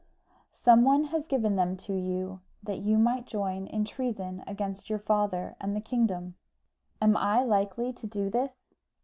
[0.55, 4.97] "Some one has given them to you that you might join in treason against your
[4.97, 6.33] father and the kingdom.
[6.99, 8.73] "Am I likely to do this?